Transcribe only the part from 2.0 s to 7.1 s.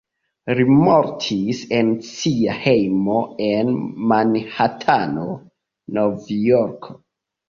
sia hejmo en Manhatano, Novjorko.